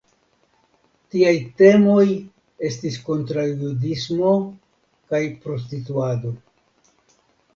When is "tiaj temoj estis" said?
1.15-2.97